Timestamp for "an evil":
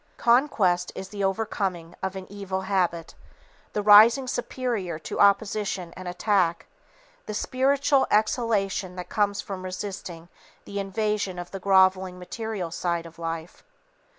2.15-2.61